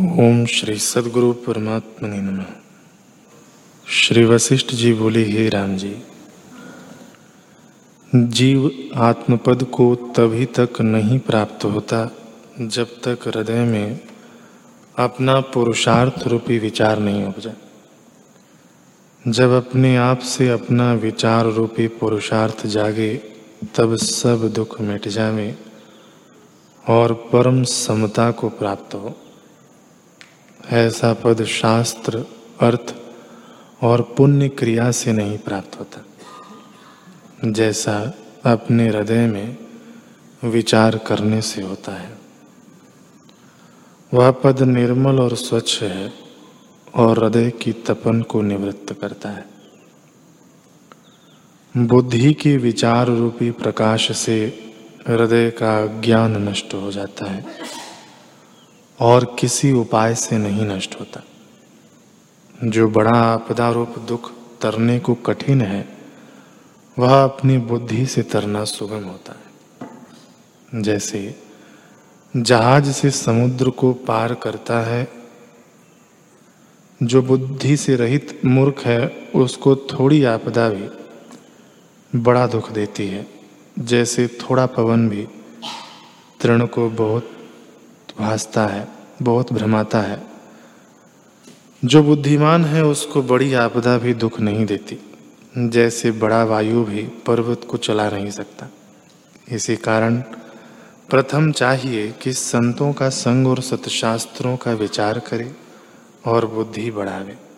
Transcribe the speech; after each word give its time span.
ओम 0.00 0.46
श्री 0.46 0.78
सदगुरु 0.78 1.32
परमात्मा 1.32 2.08
नम। 2.08 2.44
श्री 3.86 4.24
वशिष्ठ 4.24 4.74
जी 4.74 4.92
बोले, 4.92 5.24
हे 5.24 5.48
राम 5.48 5.76
जी, 5.76 5.96
जीव 8.14 8.70
आत्मपद 8.96 9.64
को 9.64 9.94
तभी 9.94 10.46
तक 10.46 10.80
नहीं 10.80 11.18
प्राप्त 11.18 11.64
होता 11.64 12.10
जब 12.60 12.86
तक 12.86 13.28
हृदय 13.28 13.64
में 13.64 14.00
अपना 14.98 15.40
पुरुषार्थ 15.40 16.26
रूपी 16.26 16.58
विचार 16.58 16.98
नहीं 16.98 17.24
उपजा। 17.24 17.52
जब 19.28 19.50
अपने 19.50 19.96
आप 19.96 20.18
से 20.18 20.48
अपना 20.48 20.92
विचार 20.92 21.46
रूपी 21.46 21.88
पुरुषार्थ 21.88 22.66
जागे, 22.66 23.14
तब 23.76 23.96
सब 23.96 24.52
दुख 24.54 24.80
मिट 24.80 25.08
जावे 25.08 25.54
और 26.88 27.12
परम 27.12 27.62
समता 27.62 28.30
को 28.30 28.48
प्राप्त 28.48 28.94
हो। 28.94 29.16
ऐसा 30.68 31.14
पद 31.14 31.44
शास्त्र 31.44 32.18
अर्थ 32.60 32.94
और 33.82 34.02
पुण्य 34.02 34.48
क्रिया 34.48 34.90
से 34.90 35.12
नहीं 35.12 35.38
प्राप्त 35.38 35.78
होता। 35.78 36.04
जैसा 37.50 38.14
अपने 38.44 38.88
हृदय 38.88 39.26
में 39.26 39.56
विचार 40.44 40.98
करने 40.98 41.42
से 41.42 41.62
होता 41.62 41.92
है। 41.92 42.18
वह 44.14 44.30
पद 44.30 44.62
निर्मल 44.62 45.20
और 45.20 45.36
स्वच्छ 45.36 45.82
है 45.82 46.12
और 46.94 47.24
हृदय 47.24 47.50
की 47.50 47.72
तपन 47.72 48.22
को 48.22 48.42
निवृत्त 48.42 48.92
करता 49.00 49.28
है। 49.28 49.46
बुद्धि 51.76 52.34
के 52.34 52.56
विचार 52.56 53.06
रूपी 53.06 53.50
प्रकाश 53.50 54.16
से 54.16 54.66
हृदय 55.08 55.50
का 55.50 56.00
ज्ञान 56.00 56.48
नष्ट 56.48 56.74
हो 56.74 56.92
जाता 56.92 57.30
है। 57.30 57.46
और 59.00 59.36
किसी 59.38 59.72
उपाय 59.72 60.14
से 60.14 60.38
नहीं 60.38 60.66
नष्ट 60.66 61.00
होता। 61.00 61.22
जो 62.64 62.88
बड़ा 62.88 63.18
आपदा 63.18 63.70
रूप 63.70 63.98
दुख 63.98 64.32
तरने 64.60 64.98
को 64.98 65.14
कठिन 65.14 65.60
है, 65.60 65.98
वह 66.98 67.24
अपनी 67.24 67.58
बुद्धि 67.58 68.06
से 68.06 68.22
तरना 68.22 68.64
सुगम 68.64 69.04
होता 69.04 69.32
है। 69.32 69.50
जैसे 70.82 71.40
जहाज़ 72.36 72.92
से 72.92 73.10
समुद्र 73.10 73.70
को 73.70 73.92
पार 73.92 74.34
करता 74.34 74.80
है, 74.80 75.12
जो 77.02 77.22
बुद्धि 77.22 77.76
से 77.76 77.96
रहित 77.96 78.40
मूर्ख 78.44 78.82
है, 78.84 79.08
उसको 79.34 79.76
थोड़ी 79.76 80.24
आपदा 80.24 80.68
भी 80.68 80.88
बड़ा 82.18 82.46
दुख 82.46 82.72
देती 82.72 83.06
है, 83.06 83.26
जैसे 83.78 84.26
थोड़ा 84.26 84.66
पवन 84.66 85.08
भी 85.08 85.28
तृण 86.40 86.66
को 86.66 86.90
बहुत 86.90 87.39
भासता 88.18 88.66
है, 88.66 88.88
बहुत 89.22 89.52
भ्रमाता 89.52 90.00
है। 90.00 90.22
जो 91.84 92.02
बुद्धिमान 92.02 92.64
है, 92.64 92.84
उसको 92.84 93.22
बड़ी 93.22 93.54
आपदा 93.54 93.98
भी 93.98 94.14
दुख 94.14 94.40
नहीं 94.40 94.66
देती। 94.66 94.98
जैसे 95.58 96.10
बड़ा 96.10 96.44
वायु 96.44 96.84
भी 96.84 97.02
पर्वत 97.02 97.60
को 97.70 97.76
चला 97.76 98.10
नहीं 98.10 98.30
सकता। 98.30 98.66
इसी 99.50 99.76
कारण 99.76 100.16
प्रथम 101.10 101.52
चाहिए 101.52 102.14
कि 102.22 102.32
संतों 102.32 102.92
का 102.92 103.08
संग 103.08 103.46
और 103.46 103.60
सतशास्त्रों 103.60 104.56
का 104.56 104.72
विचार 104.72 105.18
करे 105.18 105.52
और 106.26 106.46
बुद्धि 106.46 106.90
बढ़ावे। 106.90 107.49